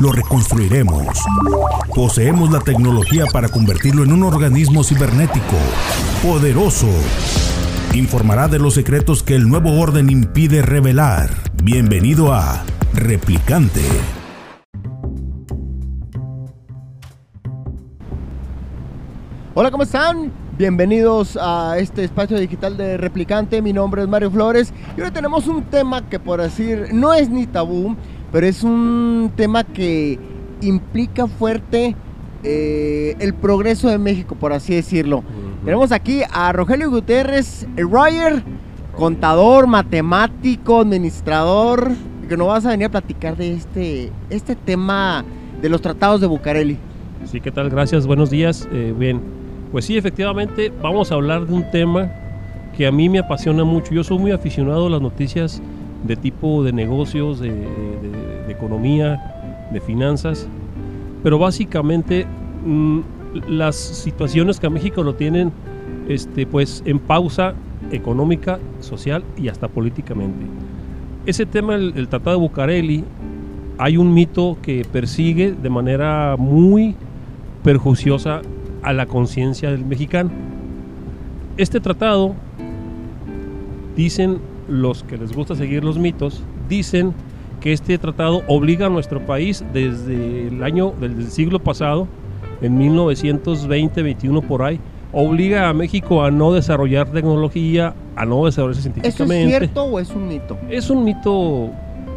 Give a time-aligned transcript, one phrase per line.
[0.00, 1.06] Lo reconstruiremos.
[1.94, 5.56] Poseemos la tecnología para convertirlo en un organismo cibernético,
[6.22, 6.88] poderoso.
[7.94, 11.30] Informará de los secretos que el nuevo orden impide revelar.
[11.62, 13.82] Bienvenido a Replicante.
[19.54, 20.32] Hola, ¿cómo están?
[20.58, 23.62] Bienvenidos a este espacio digital de Replicante.
[23.62, 27.28] Mi nombre es Mario Flores y hoy tenemos un tema que por decir no es
[27.28, 27.96] ni tabú,
[28.34, 30.18] pero es un tema que
[30.60, 31.94] implica fuerte
[32.42, 35.22] eh, el progreso de México, por así decirlo.
[35.64, 38.42] Tenemos aquí a Rogelio Gutiérrez Royer,
[38.96, 41.92] contador, matemático, administrador,
[42.28, 45.24] que nos vas a venir a platicar de este, este tema
[45.62, 46.76] de los tratados de Bucareli.
[47.26, 47.70] Sí, ¿qué tal?
[47.70, 48.68] Gracias, buenos días.
[48.72, 49.20] Eh, bien,
[49.70, 52.10] pues sí, efectivamente, vamos a hablar de un tema
[52.76, 53.94] que a mí me apasiona mucho.
[53.94, 55.62] Yo soy muy aficionado a las noticias
[56.04, 57.52] de tipo de negocios, de,
[58.48, 60.46] economía, de finanzas,
[61.22, 62.26] pero básicamente
[62.64, 63.00] mm,
[63.48, 65.50] las situaciones que a México lo tienen
[66.08, 67.54] este, pues en pausa
[67.90, 70.46] económica, social y hasta políticamente.
[71.26, 73.04] Ese tema, el, Tratado de Bucareli,
[73.78, 76.94] hay un mito que persigue de manera muy
[77.62, 78.42] perjuiciosa
[78.82, 80.30] a la conciencia del mexicano.
[81.56, 82.34] Este tratado,
[83.96, 87.12] dicen los que les gusta seguir los mitos, dicen
[87.60, 92.06] que este tratado obliga a nuestro país desde el año del siglo pasado,
[92.60, 94.78] en 1920-21 por ahí,
[95.12, 99.34] obliga a México a no desarrollar tecnología, a no desarrollarse científicamente.
[99.48, 100.58] ¿Eso es cierto o es un mito?
[100.68, 101.70] Es un mito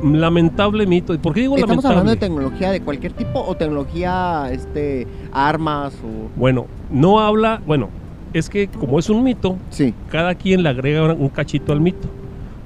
[0.04, 1.14] lamentable mito.
[1.14, 2.00] ¿Y por qué digo ¿Estamos lamentable?
[2.00, 6.30] hablando de tecnología de cualquier tipo o tecnología, este, armas o...?
[6.40, 7.90] Bueno, no habla, bueno,
[8.34, 9.94] es que como es un mito, Sí.
[10.10, 12.08] cada quien le agrega un cachito al mito.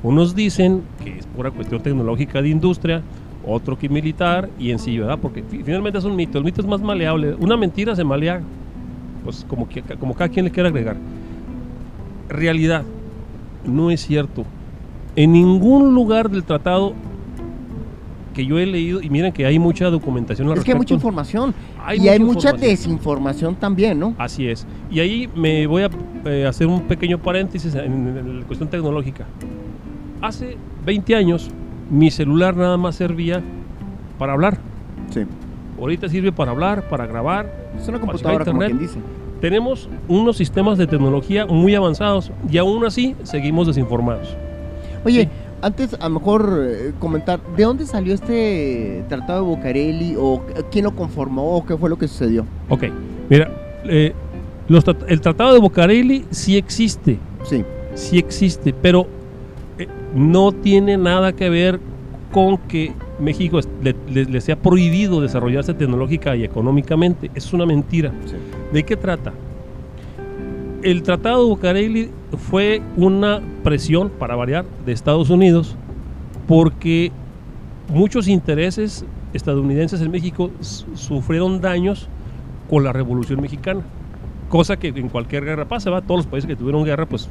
[0.04, 3.02] Unos dicen que es pura cuestión tecnológica de industria,
[3.46, 5.20] otro que militar y en sí, ¿verdad?
[5.22, 7.36] Porque fi- finalmente es un mito, el mito es más maleable.
[7.40, 8.42] Una mentira se malea,
[9.24, 10.98] pues como, que, como cada quien le quiera agregar.
[12.30, 12.84] Realidad,
[13.66, 14.46] no es cierto.
[15.16, 16.94] En ningún lugar del tratado
[18.34, 20.94] que yo he leído, y miren que hay mucha documentación al Es que hay mucha
[20.94, 21.54] información.
[21.84, 22.70] Hay y hay mucha mucha información.
[22.72, 24.16] desinformación también, ¿no?
[24.18, 24.66] Así es.
[24.90, 25.90] Y ahí me voy a
[26.26, 29.26] eh, hacer un pequeño paréntesis en, en la cuestión tecnológica.
[30.22, 31.50] Hace 20 años
[31.90, 33.42] mi celular nada más servía
[34.18, 34.58] para hablar.
[35.10, 35.22] Sí.
[35.80, 37.52] Ahorita sirve para hablar, para grabar.
[37.78, 38.78] Es una computadora, como internet.
[38.78, 39.00] quien dice.
[39.42, 44.36] Tenemos unos sistemas de tecnología muy avanzados y aún así seguimos desinformados.
[45.04, 45.30] Oye, Sí.
[45.64, 50.86] antes a lo mejor eh, comentar, ¿de dónde salió este tratado de Bucareli o quién
[50.86, 52.46] lo conformó o qué fue lo que sucedió?
[52.70, 52.84] Ok,
[53.30, 53.50] mira,
[53.86, 54.14] eh,
[54.68, 57.18] los el Tratado de Bucareli sí existe.
[57.44, 57.66] Sí.
[57.96, 59.08] sí existe, pero
[60.16, 61.80] no tiene nada que ver
[62.32, 67.30] con que México le, le- le sea prohibido desarrollarse tecnológica y económicamente.
[67.36, 68.12] Es una mentira.
[68.72, 69.34] ¿De qué trata?
[70.82, 72.10] El Tratado de Bucareli
[72.50, 75.76] fue una presión, para variar, de Estados Unidos
[76.48, 77.12] porque
[77.88, 80.50] muchos intereses estadounidenses en México
[80.96, 82.10] sufrieron daños
[82.70, 83.82] con la Revolución Mexicana.
[84.50, 86.02] Cosa que en cualquier guerra pasa, ¿va?
[86.02, 87.30] Todos los países que tuvieron guerra, pues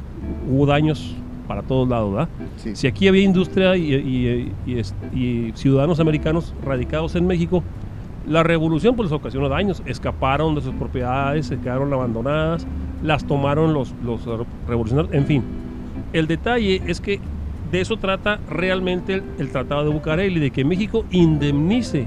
[0.49, 1.15] hubo daños
[1.47, 2.29] para todos lados, ¿verdad?
[2.57, 2.75] Sí.
[2.75, 7.63] Si aquí había industria y, y- y- es- y ciudadanos americanos radicados en México,
[8.27, 12.67] la revolución pues les ocasionó daños, escaparon de sus propiedades, se quedaron abandonadas,
[13.03, 14.21] las tomaron los, los
[14.67, 15.43] revolucionarios, en fin.
[16.13, 17.19] El detalle es que
[17.71, 22.05] de eso trata realmente el, el Tratado de Bucareli, de que México indemnice,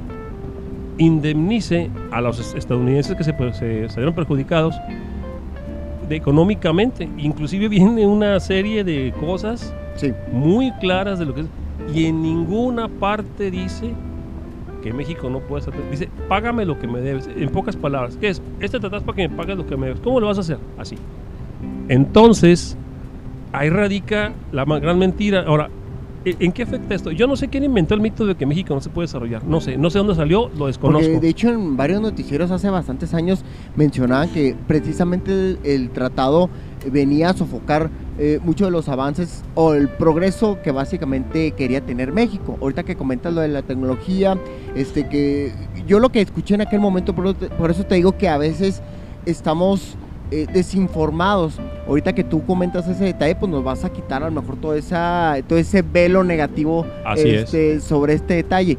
[0.99, 4.75] indemnice a los estadounidenses que se, se, se vieron perjudicados
[6.11, 7.09] económicamente.
[7.19, 10.13] Inclusive viene una serie de cosas Sí.
[10.33, 11.47] muy claras de lo que es.
[11.95, 13.91] Y en ninguna parte dice
[14.83, 15.75] que México no puede hacer.
[15.91, 17.29] Dice, págame lo que me debes.
[17.37, 18.43] En pocas palabras, ¿qué es?
[18.61, 20.01] Este tratado es para que me pagues lo que me debes.
[20.01, 20.59] ¿Cómo lo vas a hacer?
[20.79, 20.97] Así.
[21.89, 22.77] Entonces,
[23.53, 25.45] ahí radica la gran mentira.
[25.47, 25.71] Ahora, ¿e-
[26.25, 27.11] ¿en qué afecta esto?
[27.11, 29.45] Yo no sé quién inventó el mito de que México no se puede desarrollar.
[29.45, 31.07] No sé, no sé dónde salió, lo desconozco.
[31.07, 33.45] Porque de hecho en varios noticieros hace bastantes años
[33.77, 36.51] mencionaban que precisamente el, el tratado
[36.91, 42.13] venía a sofocar eh, muchos de los avances o el progreso que básicamente quería tener
[42.13, 42.57] México.
[42.61, 44.39] Ahorita que comentas lo de la tecnología,
[44.75, 45.53] este que
[45.87, 48.83] yo lo que escuché en aquel momento, por, por eso te digo que a veces
[49.27, 49.97] estamos
[50.35, 51.61] eh, desinformados.
[51.87, 54.75] Ahorita que tú comentas ese detalle, pues nos vas a quitar a lo mejor todo,
[54.75, 56.85] esa, todo ese velo negativo
[57.17, 58.77] este, sobre este detalle.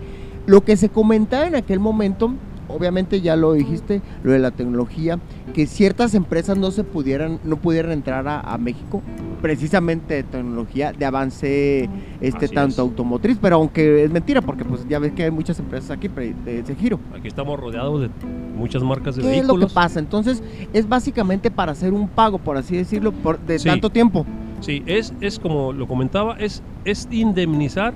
[0.48, 2.34] Lo que se comentaba en aquel momento
[2.68, 5.20] obviamente ya lo dijiste, lo de la tecnología,
[5.56, 9.02] que ciertas empresas no se pudieran, no pudieran entrar a, México,
[9.42, 15.00] precisamente de tecnología, de avance este tanto automotriz, pero aunque es mentira, porque pues ya
[15.00, 17.00] ves que hay muchas empresas aquí de ese giro.
[17.18, 18.10] Aquí estamos rodeados de
[18.54, 19.56] muchas marcas de ¿Qué vehículos.
[19.56, 20.00] es lo que pasa?
[20.00, 20.44] Entonces,
[20.74, 24.26] es básicamente para hacer un pago, por así decirlo, por, de tanto tiempo.
[24.60, 27.94] Sí, es, es como lo comentaba, es, es indemnizar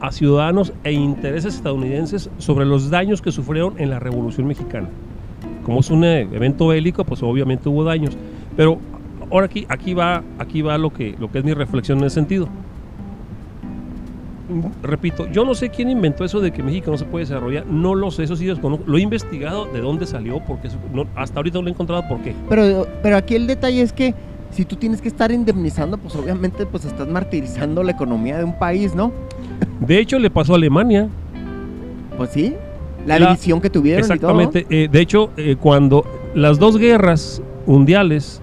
[0.00, 4.90] a ciudadanos e intereses estadounidenses sobre los daños que sufrieron en la Revolución Mexicana.
[5.68, 8.16] Como es un eh, evento bélico, pues obviamente hubo daños.
[8.56, 8.78] Pero
[9.30, 12.14] ahora aquí, aquí va, aquí va lo, que, lo que es mi reflexión en ese
[12.14, 12.48] sentido.
[14.82, 17.94] Repito, yo no sé quién inventó eso de que México no se puede desarrollar, no
[17.94, 20.70] lo sé, eso sí Lo he investigado de dónde salió, porque
[21.14, 22.34] hasta ahorita no lo he encontrado por qué.
[22.48, 24.14] Pero, pero aquí el detalle es que
[24.50, 28.58] si tú tienes que estar indemnizando, pues obviamente pues estás martirizando la economía de un
[28.58, 29.12] país, ¿no?
[29.80, 31.08] De hecho, le pasó a Alemania.
[32.16, 32.56] Pues sí,
[33.08, 34.00] la, división que tuvieron.
[34.00, 34.66] Exactamente.
[34.70, 38.40] Eh, de hecho, eh, cuando las dos guerras mundiales,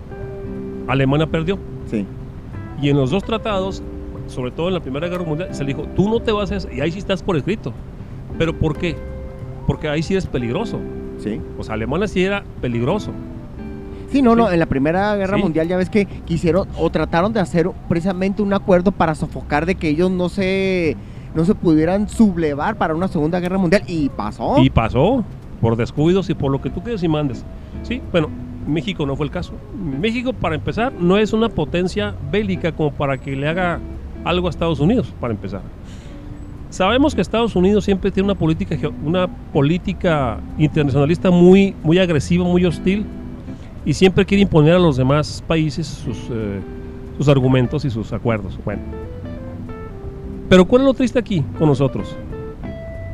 [0.88, 1.58] Alemania perdió.
[1.90, 2.06] Sí.
[2.82, 3.84] Y en los dos tratados,
[4.28, 6.74] sobre todo en la Primera Guerra Mundial, se le dijo, tú no te vas a...
[6.74, 7.74] Y ahí sí estás por escrito.
[8.38, 8.96] ¿Pero por qué?
[9.68, 10.80] Porque ahí sí es peligroso.
[11.18, 11.40] Sí.
[11.56, 13.12] Pues Alemania sí era peligroso.
[14.12, 17.40] Sí, no, no, en la Primera Guerra Mundial ya ves que quisieron o trataron de
[17.40, 20.96] hacer precisamente un acuerdo para sofocar de que ellos no se
[21.36, 24.56] no se pudieran sublevar para una Segunda Guerra Mundial y pasó.
[24.64, 25.24] Y pasó
[25.62, 27.46] por descuidos y por lo que tú quieres y mandes.
[27.84, 28.30] Sí, bueno,
[28.66, 29.54] México no fue el caso.
[30.00, 33.80] México, para empezar, no es una potencia bélica como para que le haga
[34.24, 35.62] algo a Estados Unidos, para empezar.
[36.70, 42.66] Sabemos que Estados Unidos siempre tiene una política, una política internacionalista muy, muy agresiva, muy
[42.66, 43.06] hostil
[43.86, 46.60] y siempre quiere imponer a los demás países sus, eh,
[47.18, 48.58] sus argumentos y sus acuerdos.
[48.66, 49.05] Bueno.
[50.50, 52.16] Pero ¿cuál es lo triste aquí con nosotros?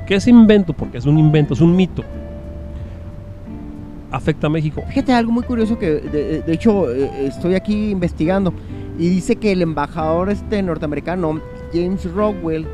[0.07, 2.03] Que ese invento, porque es un invento, es un mito,
[4.11, 4.83] afecta a México.
[4.89, 8.53] Fíjate algo muy curioso que de, hecho eh, estoy aquí investigando
[8.99, 11.39] y dice que el embajador este norteamericano
[11.73, 12.67] James Rockwell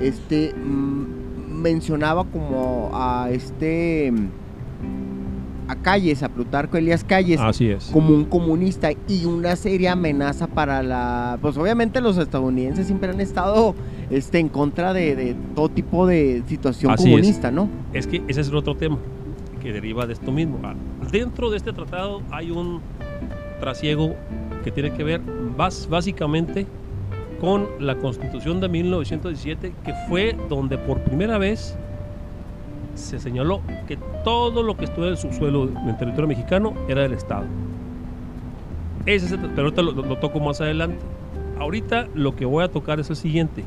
[0.00, 0.54] este
[1.48, 4.12] mencionaba como a este
[5.68, 7.90] a Calles, a Plutarco Elías Calles, Así es.
[7.92, 11.38] como un comunista y una seria amenaza para la...
[11.40, 13.74] Pues obviamente los estadounidenses siempre han estado
[14.10, 17.68] este, en contra de, todo tipo de situación comunista, ¿no?
[17.92, 18.98] Es que ese es el otro tema
[19.62, 20.58] que deriva de esto mismo.
[20.62, 20.74] Ah,
[21.10, 22.80] dentro de este tratado hay un
[23.60, 24.14] trasiego
[24.62, 25.20] que tiene que ver
[25.88, 26.66] básicamente
[27.40, 31.76] con la constitución de 1917, que fue donde por primera vez
[32.94, 37.12] se señaló que todo lo que estuvo en el subsuelo del territorio mexicano era del
[37.12, 37.44] Estado.
[39.06, 40.98] Ese pero ahorita lo, toco más adelante.
[41.60, 43.62] Ahorita lo que voy a tocar es el siguiente.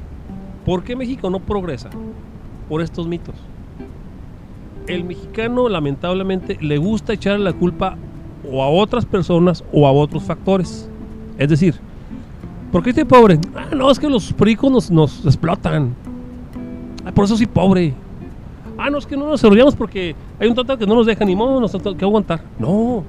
[0.65, 1.89] ¿Por qué México no progresa?
[2.67, 3.35] Por estos mitos.
[4.85, 7.95] El mexicano lamentablemente le gusta echar la culpa
[8.51, 10.89] o a otras personas o a otros factores.
[11.38, 11.75] Es decir,
[12.69, 13.39] ¿por qué estoy pobre?
[13.55, 15.95] Ah, no, es que los ricos nos, nos explotan.
[17.05, 17.94] Ah, por eso soy pobre
[18.79, 21.25] ah, no, es que no nos desarrollamos porque hay un tratado que no nos deja
[21.25, 22.41] ni modo, nos que aguantar.
[22.57, 23.03] No,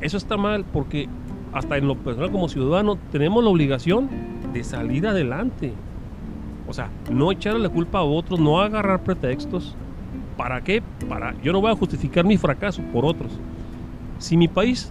[0.00, 1.08] eso está mal porque
[1.52, 4.08] hasta en lo personal como ciudadano tenemos la obligación
[4.52, 5.72] de salir adelante.
[6.68, 9.74] O sea, no echarle la culpa a otros, no agarrar pretextos.
[10.36, 10.82] ¿Para qué?
[11.08, 13.32] Para, yo no voy a justificar mi fracaso por otros.
[14.18, 14.90] Si mi país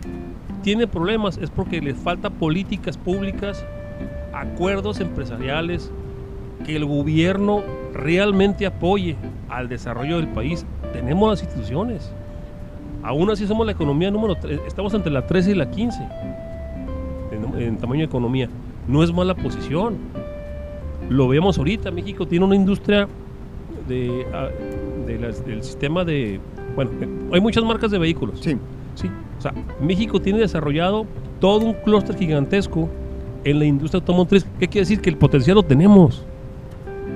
[0.61, 3.65] tiene problemas es porque le falta políticas públicas,
[4.33, 5.91] acuerdos empresariales,
[6.65, 7.61] que el gobierno
[7.93, 9.15] realmente apoye
[9.49, 10.65] al desarrollo del país.
[10.91, 12.11] Tenemos las instituciones.
[13.03, 16.07] Aún así somos la economía número 3, estamos entre la 13 y la 15
[17.57, 18.49] en, tamaño de economía.
[18.87, 19.97] No es mala posición.
[21.09, 23.07] Lo vemos ahorita, México tiene una industria
[23.87, 24.47] de, ah,
[25.05, 26.39] del sistema de...
[26.75, 26.91] Bueno,
[27.33, 28.39] hay muchas marcas de vehículos.
[28.39, 28.57] Sí.
[28.95, 29.09] Sí.
[29.37, 31.05] O sea, México tiene desarrollado
[31.41, 32.89] todo un clúster gigantesco
[33.43, 34.45] en la industria automotriz.
[34.59, 35.01] ¿Qué quiere decir?
[35.01, 36.25] Que el potencial lo tenemos.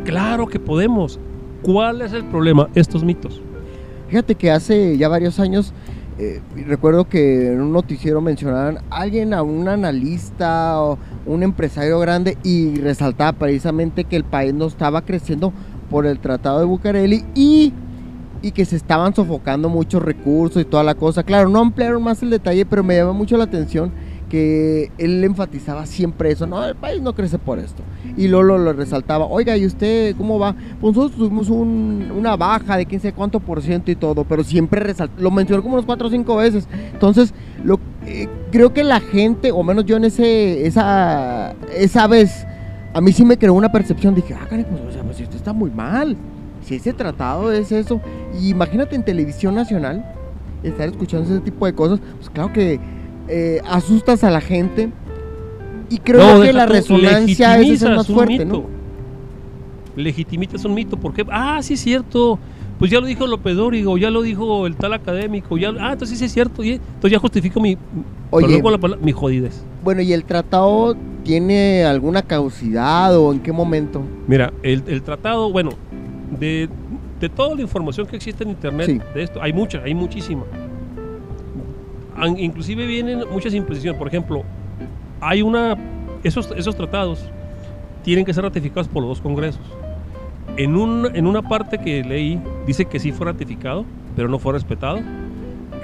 [0.06, 1.20] Claro que podemos.
[1.62, 2.70] ¿Cuál es el problema?
[2.76, 3.42] Estos mitos.
[4.10, 5.74] Fíjate que hace ya varios años
[6.20, 12.00] eh, recuerdo que en un noticiero mencionaban a alguien, a un analista o un empresario
[12.00, 15.54] grande y resaltaba precisamente que el país no estaba creciendo
[15.92, 17.72] por el Tratado de Bucareli y,
[18.42, 21.22] y que se estaban sofocando muchos recursos y toda la cosa.
[21.22, 23.92] Claro, no ampliaron más el detalle, pero me llama mucho la atención
[24.30, 27.82] que él enfatizaba siempre eso, no, el país no crece por esto.
[28.18, 30.54] Y Lolo lo resaltaba, oiga, ¿y usted cómo va?
[30.82, 34.44] Pues nosotros tuvimos un- una baja de quién sé cuánto por ciento y todo, pero
[34.44, 36.68] siempre resal- lo mencionó como unos cuatro o cinco veces.
[36.94, 42.46] Entonces, lo, eh, creo que la gente, o menos yo en ese, esa, esa vez,
[42.94, 45.38] a mí sí me creó una percepción, dije, ah, caray, pues, o sea, pues esto
[45.38, 46.18] está muy mal.
[46.64, 48.02] Si ese tratado es eso,
[48.42, 50.04] y imagínate en televisión nacional,
[50.64, 52.80] estar escuchando ese tipo de cosas, pues claro que
[53.28, 54.90] eh, asustas a la gente.
[55.90, 58.46] Y creo No, que la resonancia es el más un fuerte, mito.
[58.46, 58.66] ¿no?
[59.96, 60.98] Legitimizas un mito.
[60.98, 61.26] ¿Por qué?
[61.30, 62.38] Ah, sí es cierto.
[62.78, 66.20] Pues ya lo dijo López Dórigo, ya lo dijo el tal académico, ya, ah, entonces
[66.20, 67.76] sí es cierto, y- entonces ya justifico mi,
[68.30, 68.46] Oye.
[68.46, 69.64] perdón con la palabra, mi jodidez.
[69.84, 74.04] Bueno, ¿y el tratado tiene alguna causidad o en qué momento?
[74.28, 75.72] Mira, el, el tratado, bueno,
[76.40, 76.70] de,
[77.20, 79.00] de toda la información que existe en internet Sí.
[79.16, 80.44] de esto, hay mucha, hay muchísima.
[82.38, 83.98] Inclusive vienen muchas imposiciones.
[83.98, 84.44] Por ejemplo,
[85.22, 85.76] hay una.
[86.24, 87.30] Esos, esos tratados
[88.04, 89.62] tienen que ser ratificados por los dos congresos.
[90.58, 94.54] En, un, en una parte que leí, dice que sí fue ratificado, pero no fue
[94.54, 95.00] respetado.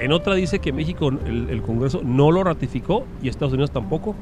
[0.00, 4.16] En otra dice que México, el, el Congreso, no lo ratificó y Estados Unidos tampoco.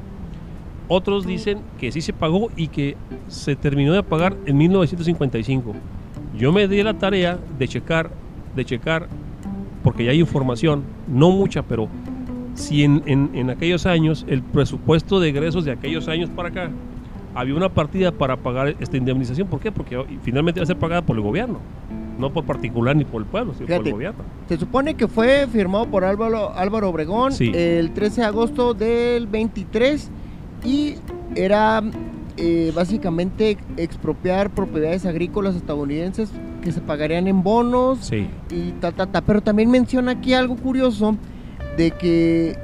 [0.88, 2.96] Otros dicen que sí se pagó y que
[3.28, 5.72] se terminó de pagar en 1955.
[6.36, 8.10] Yo me di la tarea de checar,
[8.54, 9.08] de checar,
[9.82, 11.88] porque ya hay información, no mucha, pero
[12.54, 16.70] si en, en- en aquellos años, el presupuesto de egresos de aquellos años para acá,
[17.34, 19.48] había una partida para pagar esta indemnización.
[19.48, 19.72] ¿Por qué?
[19.72, 21.60] Porque finalmente va a ser pagada por el gobierno,
[22.18, 24.22] no por particular ni por el pueblo, sino por el gobierno.
[24.48, 27.50] Se supone que fue firmado por Álvaro, Álvaro Obregón Sí.
[27.54, 30.10] el 13 de agosto del 23
[30.64, 30.96] y
[31.34, 31.82] era
[32.36, 36.30] eh, básicamente expropiar propiedades agrícolas estadounidenses
[36.62, 38.26] que se pagarían en bonos Sí.
[38.50, 39.22] y ta, ta, ta.
[39.22, 41.16] Pero también menciona aquí algo curioso
[41.76, 42.56] de que,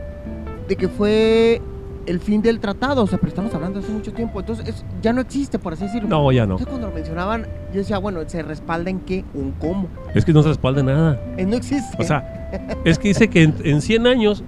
[0.69, 1.61] de que fue
[2.07, 5.13] el fin del tratado, o sea, pero estamos hablando hace mucho tiempo, entonces es- ya
[5.13, 6.09] no existe, por así decirlo.
[6.09, 6.53] No, ya no.
[6.55, 9.25] Entonces cuando lo mencionaban, yo decía, bueno, ¿se respalda en qué?
[9.35, 9.89] ¿Un cómo?
[10.15, 11.21] Es que no se respalda nada.
[11.37, 11.97] Eh, no existe.
[11.99, 14.43] O sea, es que dice que en, en 100 años,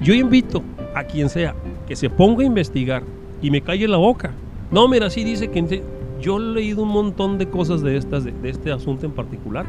[0.00, 0.62] yo invito
[0.94, 1.54] a quien sea
[1.86, 3.02] que se ponga a investigar
[3.42, 4.30] y me calle la boca.
[4.70, 5.82] No, mira, sí dice que
[6.22, 9.66] yo he leído un montón de cosas de estas, de, de este asunto en particular.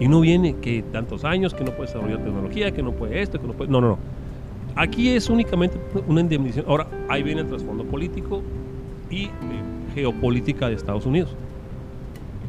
[0.00, 3.38] Y no viene que tantos años, que no puede desarrollar tecnología, que no puede esto,
[3.40, 3.70] que no puede...
[3.70, 3.98] No, no, no.
[4.74, 5.78] Aquí es únicamente
[6.08, 6.64] una indemnización.
[6.68, 8.42] Ahora, ahí viene el trasfondo político
[9.10, 9.30] y eh,
[9.94, 11.36] geopolítica de Estados Unidos.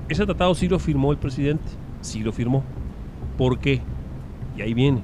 [0.08, 1.64] Ese tratado sí lo firmó el presidente,
[2.02, 2.64] sí lo firmó.
[3.38, 3.82] ¿Por qué?
[4.58, 5.02] Y ahí viene.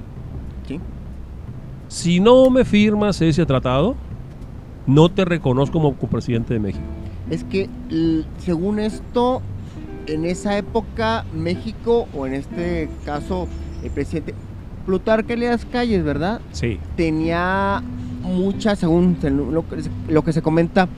[0.66, 0.80] Sí.
[1.88, 3.94] Si no me firmas ese tratado,
[4.86, 6.84] no te reconozco como presidente de México.
[7.30, 7.68] Es que,
[8.38, 9.42] según esto,
[10.08, 13.46] en esa época, México, o en este caso,
[13.84, 14.34] el presidente
[14.86, 16.40] Plutarco Elías Calles, ¿verdad?
[16.52, 16.78] Sí.
[16.96, 17.82] Tenía
[18.22, 20.88] mucha, según se- lo que, se- lo que se comenta,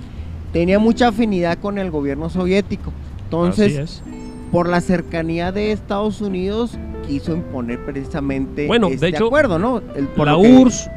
[0.52, 2.92] tenía mucha afinidad con el gobierno soviético.
[3.24, 4.02] Entonces,
[4.52, 9.82] por la cercanía de Estados Unidos, quiso imponer precisamente Bueno, de este hecho, acuerdo, ¿no?
[9.96, 10.90] El- por La que- URSS,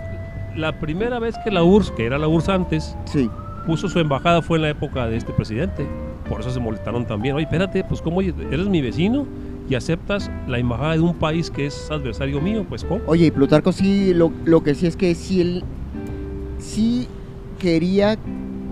[0.56, 3.30] la primera vez que la URSS, que era la URSS antes, Sí.
[3.66, 5.86] puso su embajada fue en la época de este presidente.
[6.34, 7.36] Por eso se molestaron también.
[7.36, 9.26] Oye, espérate, pues ¿cómo eres mi vecino
[9.70, 12.66] y aceptas la embajada de un país que es adversario mío?
[12.68, 13.02] Pues ¿cómo?
[13.06, 15.64] Oye, y Plutarco sí, lo, lo que sí es que sí, él
[16.58, 17.08] sí
[17.60, 18.18] quería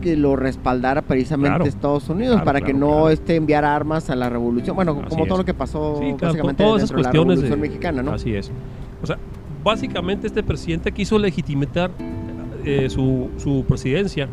[0.01, 1.65] que lo respaldara precisamente Claro.
[1.65, 3.09] Estados Unidos Claro, para claro, que no claro.
[3.11, 4.75] este, enviara armas a la revolución.
[4.75, 7.37] Bueno, Así como todo lo que pasó Sí, básicamente todas esas dentro de la cuestiones
[7.37, 8.11] de- revolución mexicana, ¿no?
[8.13, 8.51] Así es.
[9.03, 9.17] O sea,
[9.63, 11.91] básicamente este presidente quiso legitimar
[12.65, 14.27] eh, su, su presidencia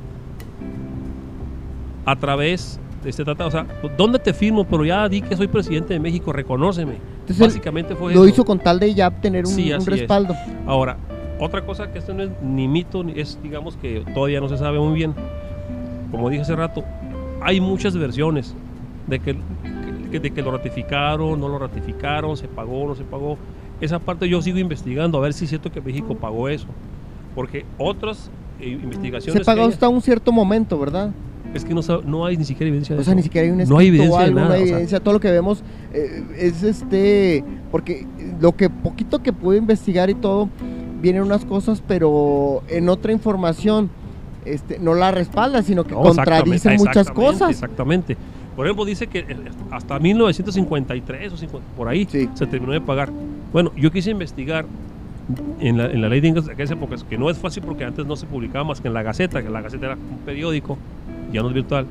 [2.07, 3.49] a través este tratado.
[3.49, 4.65] O sea, ¿dónde te firmo?
[4.65, 6.95] Pero ya di que soy presidente de México, reconóceme.
[7.21, 8.29] Entonces, Básicamente fue lo eso.
[8.35, 9.99] hizo con tal de ya tener un, Sí, un así es.
[9.99, 10.35] respaldo.
[10.67, 10.97] Ahora,
[11.41, 14.59] otra cosa que esto no es ni mito, ni es, digamos que todavía no se
[14.59, 15.15] sabe muy bien.
[16.11, 16.83] Como dije hace rato,
[17.41, 18.55] hay muchas versiones
[19.07, 19.37] de que,
[20.11, 23.37] que- de que lo ratificaron, no lo ratificaron, se pagó, no se pagó.
[23.81, 26.67] Esa parte yo sigo investigando a ver si es cierto que México pagó eso.
[27.35, 29.39] Porque otras eh, investigaciones.
[29.39, 31.11] Se pagó hasta un cierto momento, ¿verdad?
[31.55, 33.17] Es que no, no hay ni siquiera evidencia de O sea, eso.
[33.17, 34.73] ni siquiera hay un No hay evidencia de algo, nada, hay o sea.
[34.75, 35.01] evidencia.
[35.01, 38.07] Todo lo que vemos eh, es este, porque
[38.41, 40.49] lo que poquito que pude investigar y todo,
[41.01, 43.89] vienen unas cosas, pero en otra información
[44.45, 47.51] este, no la respalda, sino que No, exactamente, muchas exactamente, cosas.
[47.51, 48.17] Exactamente.
[48.57, 49.37] Por ejemplo, dice que eh,
[49.71, 52.29] hasta 1953 o 50, por ahí Sí.
[52.35, 53.11] se terminó de pagar.
[53.53, 54.67] Bueno, yo quise investigar
[55.61, 57.85] en la, en la ley de ingresos de aquellas épocas, que no es fácil porque
[57.85, 60.79] antes no se publicaba más que en la Gaceta, que la Gaceta era un periódico,
[61.33, 61.87] ya no es virtual.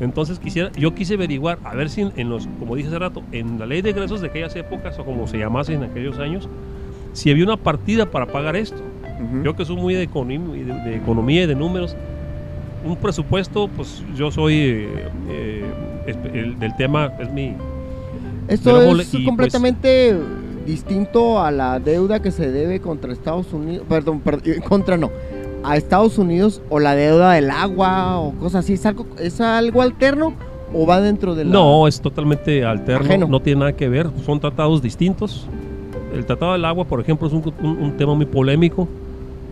[0.00, 3.22] Entonces quisiera, yo quise averiguar, a ver si en, en los, como dije hace rato,
[3.32, 6.48] en la ley de ingresos de aquellas épocas, o como se llamase en aquellos años,
[7.12, 8.76] si había una partida para pagar esto.
[9.20, 9.42] Ujú.
[9.44, 11.96] Yo que soy muy de, econom- de- de economía y de números,
[12.84, 14.88] un presupuesto, pues yo soy eh,
[15.28, 15.64] eh,
[16.32, 17.54] el, del tema, es mi...
[18.46, 20.16] Esto es y, pues, completamente
[20.64, 25.10] distinto a la deuda que se debe contra Estados Unidos, perdón, per- eh, contra no,
[25.64, 28.74] a Estados Unidos o la deuda del agua o cosas así.
[28.74, 30.34] ¿Es algo, es algo alterno
[30.72, 31.50] o va dentro de la...
[31.52, 33.26] No, es totalmente alterno, Ajeno.
[33.28, 35.46] no tiene nada que ver, son tratados distintos.
[36.14, 38.88] El tratado del agua, por ejemplo, es un, un- un tema muy polémico.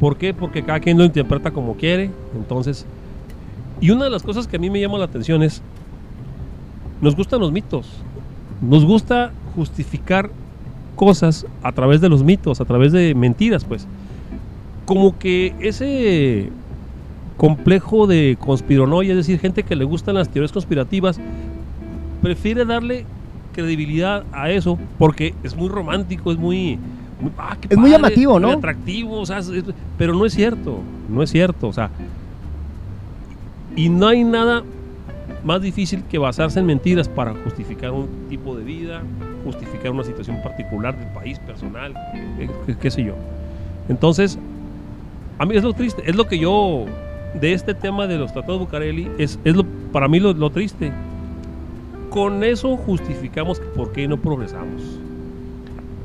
[0.01, 0.35] ¿Por qué?
[0.35, 2.11] Porque cada quien lo interpreta como quiere.
[2.37, 2.85] Entonces,
[3.81, 5.63] y una de las cosas que a mí me llama la atención es,
[7.01, 7.87] nos gustan los mitos,
[8.63, 10.31] nos gusta justificar
[10.97, 13.87] cosas a través de los mitos, a través de mentiras, pues.
[14.87, 16.51] Como que ese
[17.37, 21.21] complejo de conspironoia, es decir, gente que le gustan las teorías conspirativas,
[22.23, 23.05] prefiere darle
[23.53, 26.79] credibilidad a eso porque es muy romántico, es muy...
[27.21, 28.49] muy- ah, qué Es muy llamativo, ¿no?
[28.49, 29.51] Muy atractivo, o sea, es-
[29.99, 30.79] pero no es cierto,
[31.09, 31.91] no es cierto, o sea...
[33.75, 34.63] Y no hay nada
[35.45, 39.03] más difícil que basarse en mentiras para justificar un tipo de vida,
[39.45, 41.93] justificar una situación particular del país, personal,
[42.67, 43.15] qué, qué sé yo.
[43.89, 44.39] Entonces,
[45.39, 46.87] a mí es lo triste, es lo que yo,
[47.41, 50.93] de este tema de los tratados Bucareli, es, es lo, para mí lo, triste.
[52.11, 54.99] Con eso justificamos por qué no progresamos.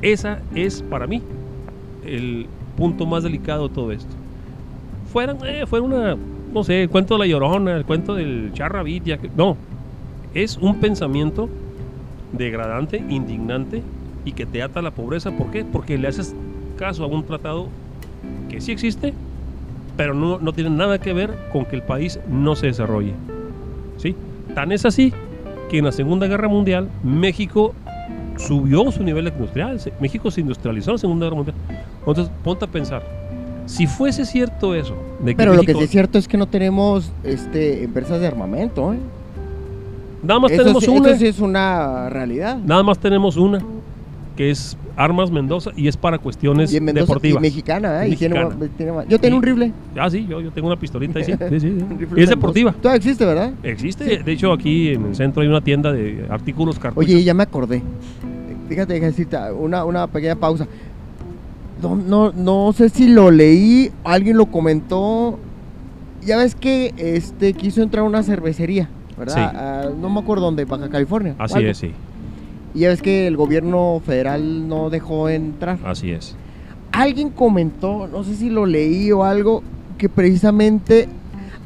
[0.02, 1.22] Esa es para mí
[2.04, 2.46] el
[2.76, 4.12] punto más delicado de todo esto.
[5.10, 6.16] Fueran, eh, fuera una,
[6.52, 9.56] no sé, el cuento de la llorona, el cuento del charrabit, ya no.
[10.34, 11.48] Es un pensamiento
[12.32, 13.82] degradante, indignante
[14.24, 15.30] y que te ata a la pobreza.
[15.30, 15.64] ¿Por qué?
[15.64, 16.34] Porque le haces
[16.76, 17.68] caso a un tratado
[18.52, 19.12] que sí existe,
[19.96, 23.12] pero no, no tiene nada que ver con que el país no se desarrolle.
[23.98, 24.14] ¿Sí?
[24.54, 25.12] Tan es así
[25.70, 27.74] que en la Segunda Guerra Mundial México
[28.36, 29.78] subió su nivel industrial.
[30.00, 31.56] México se industrializó en la Segunda Guerra Mundial.
[32.00, 33.02] Entonces, ponte a pensar.
[33.66, 36.46] Si fuese cierto eso, de que Pero lo que México- es cierto es que no
[36.46, 38.92] tenemos este, empresas de armamento.
[38.92, 38.98] ¿eh?
[40.22, 42.56] nada más Eso, tenemos sí, una, eso sí es una realidad.
[42.64, 43.58] nada más tenemos una,
[44.36, 47.42] que es Armas Mendoza y es para cuestiones Y en Mendoza, y deportivas.
[47.42, 48.08] mexicana, ¿eh?
[48.10, 48.68] Y tiene- Mexicana.
[48.76, 49.72] tiene- yo tengo Y- un rifle.
[49.98, 51.78] Ah, sí, yo, yo tengo una pistolita ahí, sí, sí, sí,
[52.16, 52.72] Y es deportiva.
[52.72, 53.52] Todavía existe, ¿verdad?
[53.62, 57.08] Existe, de hecho aquí en el centro hay una tienda de artículos cartuchos.
[57.10, 57.82] Oye, ya me acordé.
[58.68, 60.66] Fíjate, Jesita, una, una pequeña pausa.
[61.82, 65.38] No, no, no sé si lo leí, alguien lo comentó.
[66.24, 69.52] Ya ves que este quiso entrar a una cervecería, ¿verdad?
[69.54, 71.34] Ah, no me acuerdo dónde, Baja California.
[71.38, 71.90] así es, sí,
[72.74, 75.78] Y ya ves que el gobierno federal no dejó entrar.
[75.84, 76.36] así es.
[76.92, 79.62] Alguien comentó, no sé si lo leí o algo,
[79.96, 81.08] que precisamente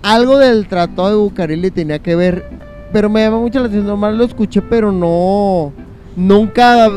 [0.03, 2.45] algo del Tratado de Bucareli tenía que ver,
[2.93, 5.73] pero me llama mucho la atención, nomás lo escuché, pero no,
[6.15, 6.89] nunca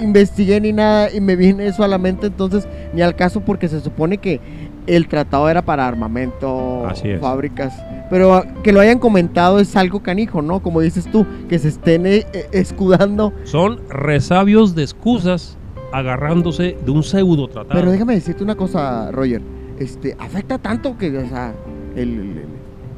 [0.00, 3.68] investigué ni nada y me viene eso a la mente, entonces ni al caso porque
[3.68, 4.40] se supone que
[4.86, 6.86] el tratado era para armamento,
[7.20, 7.74] fábricas,
[8.10, 10.60] pero que lo hayan comentado es algo canijo, ¿no?
[10.60, 15.56] Como dices tú, que se estén eh, eh, escudando, Son resabios de excusas
[15.92, 17.78] agarrándose de un pseudo tratado.
[17.80, 19.40] Pero déjame decirte una cosa, Roger.
[19.78, 21.52] Este, afecta tanto que, o sea,
[21.94, 22.44] el, el-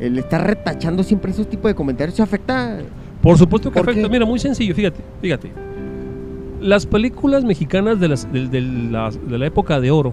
[0.00, 2.78] el estar retachando siempre esos tipos de comentarios, ¿se afecta?
[3.20, 4.06] Por supuesto que ¿Por afecta.
[4.06, 4.12] qué?
[4.12, 5.50] Mira, muy sencillo, fíjate, fíjate.
[6.60, 10.12] Las películas mexicanas de, las, de, de las- de la época de oro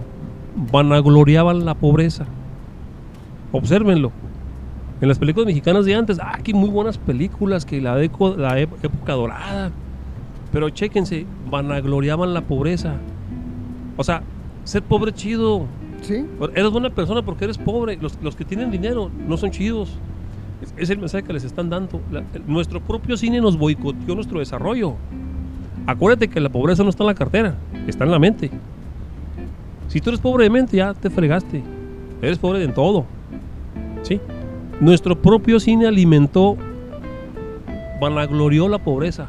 [0.56, 2.26] vanagloriaban la pobreza.
[3.52, 4.10] Obsérvenlo.
[5.00, 8.58] En las películas mexicanas de antes, ah, que muy buenas películas, que la, deco- la
[8.58, 9.70] época dorada.
[10.52, 12.94] Pero chéquense, vanagloriaban la pobreza.
[13.96, 14.22] O sea,
[14.64, 15.66] ser pobre chido.
[16.00, 16.24] ¿Sí?
[16.54, 17.98] Eres buena persona porque eres pobre.
[18.00, 19.98] Los, los que tienen dinero no son chidos.
[20.62, 22.00] Es, es el mensaje que les están dando.
[22.10, 24.94] La- el- nuestro propio cine nos boicoteó nuestro desarrollo.
[25.86, 27.54] Acuérdate que la pobreza no está en la cartera,
[27.86, 28.50] está en la mente.
[29.88, 31.62] Si tú eres pobre de mente, ya te fregaste.
[32.22, 33.04] Eres pobre en todo.
[34.02, 34.20] ¿Sí?
[34.80, 36.56] Nuestro propio cine alimentó,
[38.00, 39.28] vanaglorió la pobreza.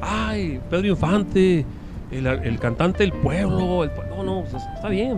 [0.00, 1.64] Ay, Pedro Infante,
[2.10, 3.84] el, el cantante del pueblo.
[3.84, 5.16] el no, no, está bien,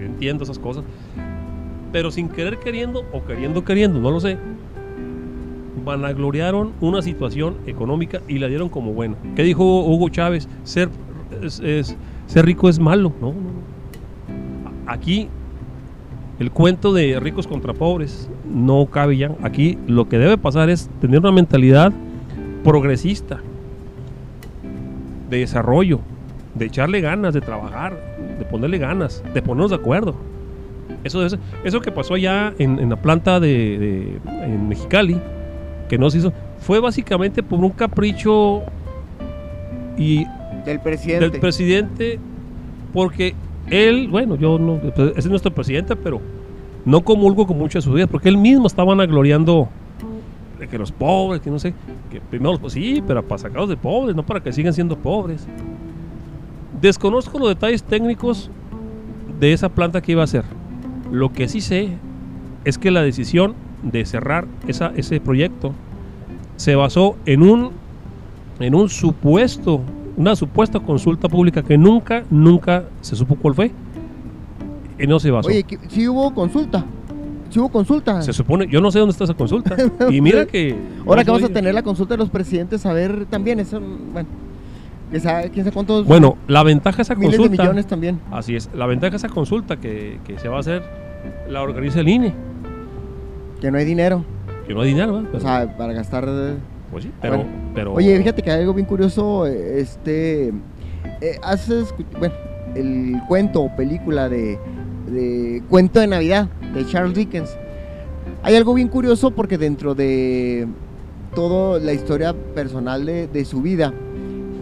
[0.00, 0.84] Entiendo esas cosas.
[1.92, 4.36] Pero sin querer queriendo o queriendo queriendo, no lo sé.
[5.84, 9.16] Vanagloriaron una situación económica y la dieron como buena.
[9.36, 10.48] ¿Qué dijo Hugo Chávez?
[10.64, 10.88] Ser,
[12.26, 13.12] ser rico es malo.
[13.20, 13.64] No, no.
[14.86, 15.28] Aquí
[16.38, 19.32] el cuento de ricos contra pobres no cabe ya.
[19.42, 21.92] Aquí lo que debe pasar es tener una mentalidad
[22.62, 23.40] progresista,
[25.30, 26.00] de desarrollo,
[26.54, 27.98] de echarle ganas, de trabajar,
[28.38, 30.14] de ponerle ganas, de ponernos de acuerdo.
[31.02, 35.18] Eso, es, eso que pasó allá en, la planta de, de- en Mexicali,
[35.88, 38.62] que no se hizo, fue básicamente por un capricho
[39.98, 40.26] y
[40.64, 41.30] Del presidente.
[41.30, 42.18] del presidente,
[42.92, 43.34] porque
[43.70, 46.20] él, bueno, yo no, pues, es nuestro presidente, pero
[46.84, 49.68] no comulgo con muchas de sus ideas, porque él mismo estaba vanagloriando
[50.58, 51.74] de que los pobres, que no sé,
[52.10, 55.46] que primero, pues sí, pero para sacarlos de pobres, no para que sigan siendo pobres.
[56.80, 58.50] Desconozco los detalles técnicos
[59.40, 60.44] de esa planta que iba a hacer.
[61.10, 61.90] Lo que sí sé
[62.64, 65.72] es que la decisión de cerrar ese proyecto
[66.56, 67.72] se basó en un,
[68.60, 69.80] en un supuesto,
[70.16, 73.70] una supuesta consulta pública que nunca, nunca se supo cuál fue.
[74.98, 75.48] Y no se basó.
[75.48, 76.84] Oye, que- sí hubo consulta.
[77.50, 78.22] Sí hubo consulta.
[78.22, 79.76] Se supone, yo no sé dónde está esa consulta.
[80.10, 80.76] y mira que.
[81.06, 83.80] Ahora que vamos a tener la consulta de los presidentes, a ver también, eso,
[84.12, 84.28] bueno,
[85.10, 87.62] quién sabe cuántos Bueno, la ventaja de esa miles consulta.
[87.62, 88.20] de millones también.
[88.30, 88.70] Así es.
[88.74, 90.82] La ventaja de esa consulta que, que se va a hacer,
[91.48, 92.32] la organiza el INE.
[93.60, 94.24] Que no hay dinero,
[94.66, 95.34] Que no hay dinero, ¿verdad?
[95.34, 96.28] o sea, para gastar.
[96.94, 97.38] Pues sí, pero.
[97.38, 97.50] bueno.
[97.74, 100.52] pero Oye, fíjate que hay algo bien curioso, eh, este,
[101.20, 102.34] eh, haces, bueno,
[102.76, 104.60] el cuento o película de,
[105.08, 107.50] de Cuento de Navidad de Charles Dickens.
[108.44, 110.68] Hay algo bien curioso porque dentro de
[111.34, 113.92] toda la historia personal de, de su vida,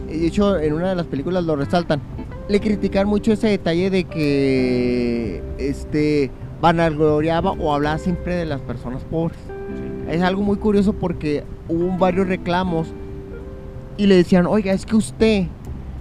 [0.08, 2.00] de hecho en una de las películas lo resaltan,
[2.48, 6.30] le critican mucho ese detalle de que este
[6.62, 9.51] vanagloriaba o hablaba siempre de las personas pobres.
[10.08, 12.88] Es algo muy curioso porque hubo varios reclamos
[13.96, 15.46] y le decían, oiga, es que usted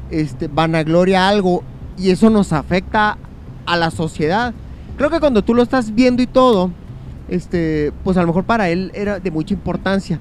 [0.10, 1.64] este, vanagloria algo
[1.98, 3.18] y eso nos afecta
[3.66, 4.54] a la sociedad.
[4.98, 6.72] Creo que cuando tú lo estás viendo y todo,
[7.30, 10.20] este, pues a lo mejor para él era de mucha importancia.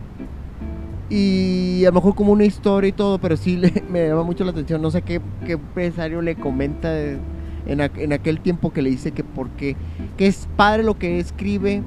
[1.08, 4.52] Y a lo mejor como una historia y todo, pero sí me llama mucho la
[4.52, 4.80] atención.
[4.80, 7.20] No sé qué, empresario le comenta en,
[7.66, 9.76] en aquel tiempo que le dice que porque
[10.16, 11.82] que es padre lo que escribe,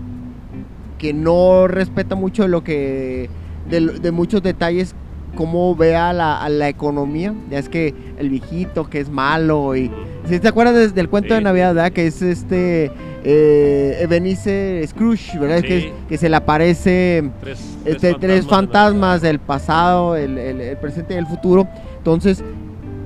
[1.03, 3.29] que no respeta mucho de lo que
[3.69, 4.95] de, muchos detalles
[5.35, 9.75] cómo ve a la, a la economía ya es que el viejito que es malo
[9.75, 9.91] y
[10.29, 11.35] si te acuerdas del cuento Sí.
[11.35, 11.91] de navidad ¿verdad?
[11.91, 12.89] que es este
[13.25, 15.91] eh, Ebenezer Scrooge verdad Sí.
[16.07, 21.17] que, se le aparece Tres, este, tres fantasmas del pasado, el, el- el presente y
[21.17, 21.67] el futuro.
[21.97, 22.41] Entonces,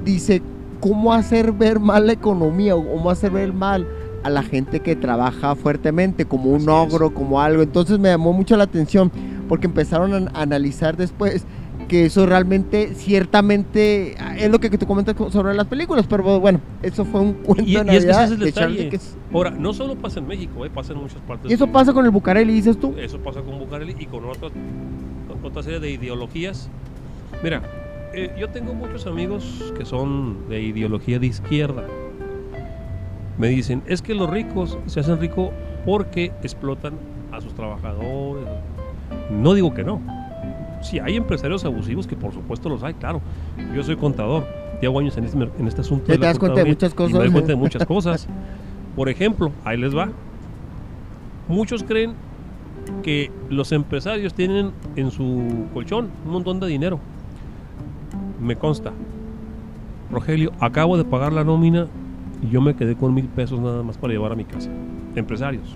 [0.06, 0.42] dice,
[0.82, 3.88] ¿cómo hacer ver mal la economía o cómo hacer ver mal
[4.24, 6.94] a la gente que trabaja fuertemente, como un Así es.
[6.94, 7.62] ogro, como algo?
[7.64, 9.12] Entonces me llamó mucho la atención
[9.48, 11.46] porque empezaron a analizar después
[11.88, 17.06] que eso realmente, ciertamente, es lo que tú comentas sobre las películas, pero bueno, eso
[17.06, 18.84] fue un cuento Y, de y es que ese es el de detalle.
[18.84, 19.18] Dickens.
[19.34, 21.50] Ahora, no solo pasa en México, eh, pasa en muchas partes.
[21.50, 22.94] Y eso pasa con el Bucareli, dices tú.
[22.98, 26.70] Eso pasa con Bucareli y con otra, con otra serie de ideologías.
[27.42, 27.62] Mira,
[28.14, 31.86] eh, yo tengo muchos amigos que son de ideología de izquierda.
[33.38, 35.52] Me dicen, es que los ricos se hacen ricos
[35.86, 36.94] porque explotan
[37.32, 38.48] a sus trabajadores.
[39.30, 40.02] No digo que no.
[40.82, 43.22] Sí, hay empresarios abusivos que por supuesto los hay, claro.
[43.76, 44.46] Yo soy contador,
[44.82, 46.08] llevo años en este, en este asunto.
[46.08, 47.32] De te das cuenta de muchas y me doy cosas.
[47.32, 48.28] cuenta de muchas cosas.
[48.96, 50.10] Por ejemplo, ahí les va.
[51.48, 52.14] Muchos creen
[53.04, 57.00] que los empresarios tienen en su colchón un montón de dinero.
[58.42, 58.92] Me consta.
[60.12, 61.88] Rogelio, acabo de pagar la nómina
[62.42, 64.70] y yo me quedé con mil pesos nada más para llevar a mi casa.
[65.16, 65.76] Empresarios.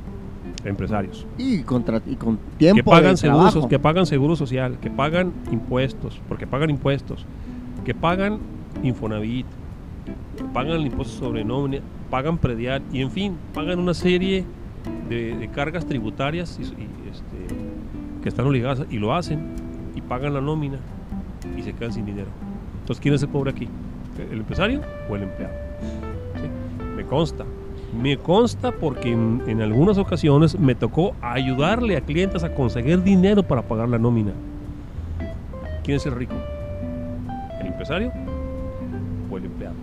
[0.64, 1.26] Empresarios.
[1.38, 3.68] Y, contra, y con tiempo Que pagan, de trabajo.
[3.68, 7.26] que pagan seguro social, que pagan impuestos, porque pagan impuestos,
[7.84, 8.40] que pagan
[8.84, 9.46] Infonavit,
[10.38, 14.46] que pagan el impuesto sobre nómina, pagan predial y en fin, pagan una serie
[15.10, 17.56] de, de cargas tributarias y, y, este,
[18.22, 19.40] que están obligadas y lo hacen
[19.96, 20.78] y pagan la nómina
[21.58, 22.30] y se quedan sin dinero.
[22.82, 23.68] Entonces, ¿quién es el pobre aquí?
[24.32, 25.54] ¿El empresario o el empleado?
[27.04, 27.46] Me consta.
[28.00, 33.44] Me consta porque en, en algunas ocasiones me tocó ayudarle a clientes a conseguir dinero
[33.44, 34.32] para pagar la nómina.
[35.84, 36.36] ¿Quién es el rico?
[37.60, 38.12] ¿El empresario
[39.32, 39.76] o el empleado?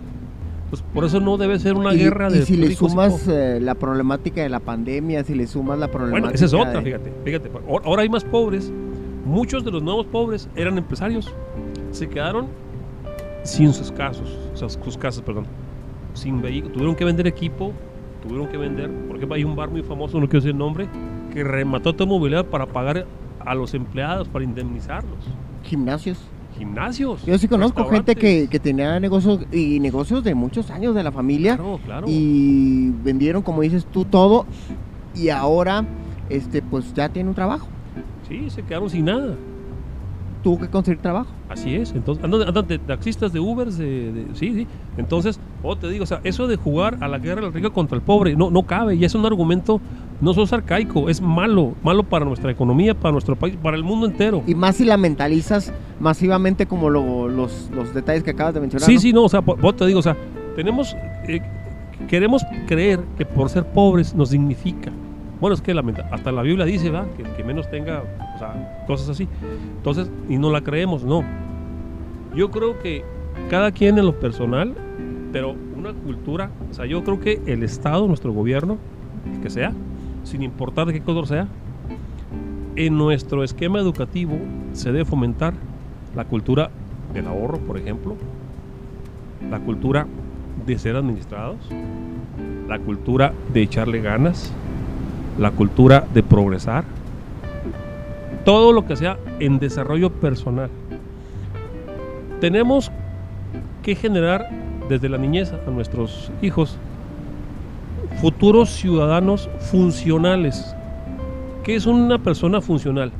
[0.69, 3.27] Pues por eso no debe ser una y, guerra y de si le y sumas
[3.27, 6.21] eh, la problemática de la pandemia, si le sumas la problemática.
[6.21, 7.51] Bueno, esa es otra, de- fíjate, fíjate.
[7.67, 8.71] Ahora ahora hay más pobres.
[9.25, 11.33] Muchos de los nuevos pobres eran empresarios.
[11.91, 12.47] Se quedaron
[13.43, 15.45] sin sus casos, o sea, sus casas, perdón,
[16.13, 16.73] sin vehículos.
[16.73, 17.71] Tuvieron que vender equipo,
[18.23, 18.89] tuvieron que vender.
[19.07, 20.87] Por ejemplo, hay un bar muy famoso, no quiero decir el nombre,
[21.33, 23.05] que remató toda movilidad para pagar
[23.45, 25.17] a los empleados, para indemnizarlos.
[25.63, 26.19] Gimnasios.
[26.57, 27.25] Gimnasios.
[27.25, 31.11] Yo sí conozco gente que, que tenía negocios y negocios de muchos años de la
[31.11, 32.07] familia Claro, claro.
[32.09, 34.45] y vendieron, como dices tú, todo
[35.15, 35.85] y ahora
[36.29, 37.67] este pues ya tiene un trabajo.
[38.27, 39.35] Sí, se quedaron sin nada.
[40.43, 41.29] Tuvo que conseguir trabajo.
[41.49, 44.67] Así es, entonces andan, andan de taxistas de Ubers, de, de- sí, sí.
[44.97, 47.95] Entonces, o te digo, o sea, eso de jugar a la guerra del rico contra
[47.97, 49.81] el pobre no, no cabe y es un argumento
[50.21, 53.83] no solo es arcaico, es malo, malo para nuestra economía, para nuestro país, para el
[53.83, 54.43] mundo entero.
[54.47, 58.85] Y más si la mentalizas masivamente como lo- los, los detalles que acabas de mencionar.
[58.85, 58.99] Sí, ¿no?
[59.01, 60.15] sí, no, o sea, vos te digo, o sea,
[60.55, 60.95] tenemos
[61.27, 61.41] eh,
[62.07, 64.91] Queremos creer que por ser pobres nos dignifica.
[65.41, 65.71] Bueno, es que
[66.11, 67.07] hasta la Biblia dice, ¿verdad?
[67.15, 68.03] Que, que menos tenga,
[68.39, 69.27] o sea, cosas así.
[69.77, 71.23] Entonces, y no la creemos, no.
[72.33, 73.03] Yo creo que
[73.49, 74.73] cada quien en lo personal,
[75.33, 78.77] pero una cultura, o sea, yo creo que el Estado, nuestro gobierno,
[79.33, 79.73] el que sea,
[80.23, 81.47] sin importar de qué color sea,
[82.75, 84.37] en nuestro esquema educativo
[84.71, 85.53] se debe fomentar
[86.15, 86.69] la cultura
[87.13, 88.15] del ahorro, por ejemplo,
[89.49, 90.07] la cultura
[90.65, 91.57] de ser administrados,
[92.67, 94.53] la cultura de echarle ganas,
[95.37, 96.85] la cultura de progresar,
[98.45, 100.69] todo lo que sea en desarrollo personal.
[102.39, 102.91] Tenemos
[103.83, 104.49] que generar
[104.87, 106.77] desde la niñez a nuestros hijos
[108.21, 110.75] futuros ciudadanos funcionales.
[111.63, 113.11] ¿Qué es una persona funcional?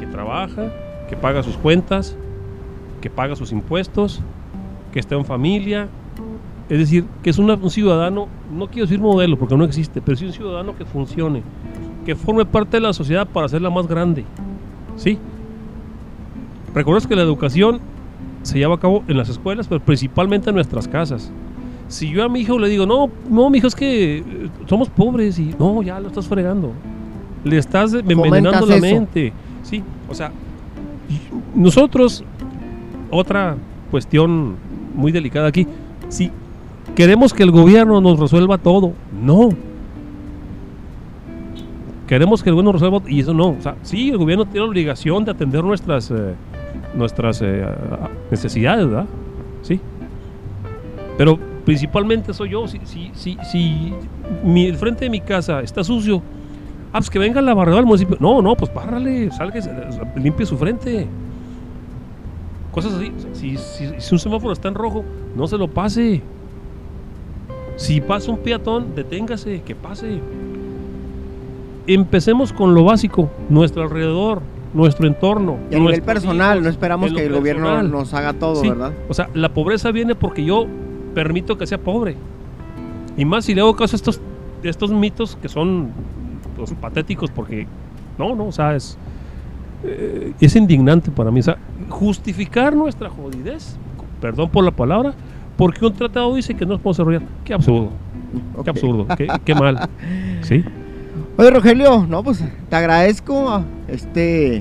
[0.00, 0.72] Que trabaja,
[1.08, 2.16] que paga sus cuentas,
[3.00, 4.20] que paga sus impuestos,
[4.92, 5.88] que está en familia.
[6.68, 10.24] Es decir, que es un ciudadano, no quiero decir modelo porque no existe, pero sí
[10.24, 11.42] un ciudadano que funcione,
[12.06, 14.24] que forme parte de la sociedad para hacerla más grande.
[14.96, 15.18] ¿Sí?
[16.74, 17.80] Recuerdas que la educación
[18.42, 21.30] se lleva a cabo en las escuelas, pero principalmente en nuestras casas.
[21.88, 24.24] Si yo a mi hijo le digo, no, no, mi hijo, es que eh,
[24.66, 26.72] somos pobres y no, ya lo estás fregando.
[27.44, 29.32] Le estás envenenando la mente.
[29.62, 30.32] Sí, o sea,
[31.54, 32.24] nosotros,
[33.10, 33.56] otra
[33.90, 34.56] cuestión
[34.94, 35.66] muy delicada aquí,
[36.08, 36.30] si
[36.94, 39.50] queremos que el gobierno nos resuelva todo, no.
[42.14, 43.48] Queremos que el gobierno resuelva y eso no.
[43.48, 46.12] O sea, sí, el gobierno tiene la obligación de atender nuestras...
[46.12, 46.34] Eh,
[46.94, 47.66] nuestras eh,
[48.30, 49.06] necesidades, ¿verdad?
[49.62, 49.80] Sí.
[51.18, 52.68] Pero principalmente soy yo.
[52.68, 53.92] Si, si, si, si
[54.44, 56.22] mi, el frente de mi casa está sucio,
[56.92, 58.16] ah, pues que venga la barredora del municipio.
[58.20, 59.58] No, no, pues párale, salga,
[60.14, 61.08] limpie su frente.
[62.70, 63.12] Cosas así.
[63.32, 63.56] Si,
[63.98, 66.22] si, un semáforo está en rojo, no se lo pase.
[67.74, 70.20] Si pasa un peatón, deténgase, que pase.
[71.86, 74.40] Empecemos con lo básico, nuestro alrededor,
[74.74, 75.58] nuestro entorno.
[75.70, 78.92] Y a nivel personal, no esperamos que el gobierno nos haga todo, ¿verdad?
[79.08, 80.66] O sea, la pobreza viene porque yo
[81.14, 82.16] permito que sea pobre.
[83.16, 84.20] Y más si le hago caso a estos,
[84.62, 85.90] estos mitos que son
[86.56, 87.66] pues, patéticos porque,
[88.18, 88.98] no, no, o sea, es,
[89.84, 91.40] eh, es indignante para mí.
[91.40, 93.76] O sea, justificar nuestra jodidez,
[94.20, 95.14] perdón por la palabra,
[95.56, 97.22] porque un tratado dice que no podemos desarrollar.
[97.44, 97.90] Qué absurdo.
[98.64, 99.88] Qué absurdo, qué, qué mal.
[100.42, 100.64] ¿Sí?
[101.36, 104.58] Oye, Rogelio, no, pues te agradezco este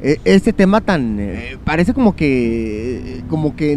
[0.00, 3.76] e, este tema tan eh, parece como que como que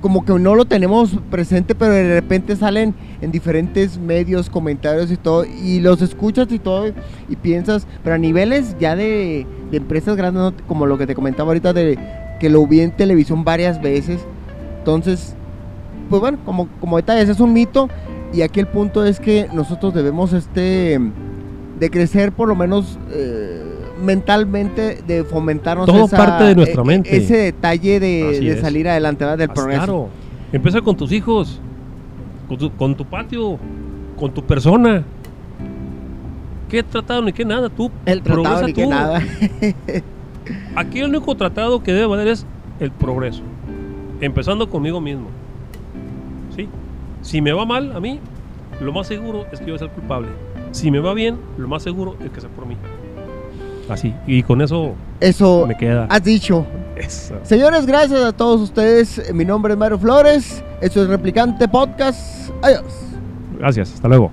[0.00, 5.18] como que no lo tenemos presente, pero de repente salen en diferentes medios, comentarios y
[5.18, 6.94] todo, y los escuchas y todo,
[7.28, 11.74] y piensas, pero a niveles ya de, empresas grandes, como lo que te comentaba ahorita,
[11.74, 11.98] de
[12.40, 14.22] que lo vi en televisión varias veces,
[14.78, 15.34] entonces,
[16.08, 17.90] pues bueno, como, como ahorita ese es un mito,
[18.32, 20.98] y aquí el punto es que nosotros debemos este
[21.78, 23.62] de crecer por lo menos eh,
[24.02, 27.16] mentalmente, de fomentarnos Todo parte de nuestra e, mente.
[27.16, 29.84] ese detalle de, salir adelante del progreso.
[29.84, 30.08] Claro,
[30.52, 31.60] empieza con tus hijos,
[32.76, 33.58] con tu, patio,
[34.18, 35.04] con tu persona.
[36.68, 37.68] ¿Qué tratado ni qué nada?
[37.68, 39.22] Tú el tratado ni qué nada.
[40.76, 42.46] Aquí el único tratado que debe valer es
[42.78, 43.42] el progreso,
[44.20, 45.28] empezando conmigo mismo.
[47.22, 48.18] Si me va mal a mí,
[48.80, 50.28] lo más seguro es que yo voy a ser culpable.
[50.72, 52.76] Si me va bien, lo más seguro es que sea por mí.
[53.88, 56.06] Así, y con eso, eso me queda.
[56.08, 56.64] Has dicho.
[56.96, 57.34] Eso.
[57.42, 59.32] Señores, gracias a todos ustedes.
[59.34, 60.62] Mi nombre es Mario Flores.
[60.80, 62.50] Esto es Replicante Podcast.
[62.62, 62.84] Adiós.
[63.58, 64.30] Gracias, hasta luego.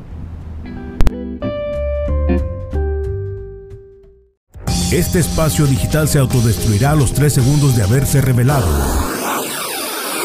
[4.91, 8.67] Este espacio digital se autodestruirá a los tres segundos de haberse revelado.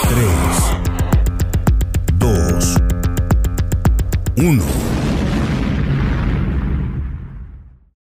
[0.09, 0.82] 3
[4.43, 4.72] 1